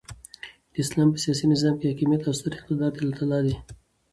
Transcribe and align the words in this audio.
د 0.73 0.75
اسلام 0.83 1.09
په 1.13 1.19
سیاسي 1.23 1.45
نظام 1.53 1.73
کښي 1.77 1.87
حاکمیت 1.91 2.21
او 2.25 2.33
ستر 2.39 2.51
اقتدار 2.55 2.89
د 2.93 2.97
االله 2.99 3.15
تعالى 3.19 3.39
دي. 3.45 3.55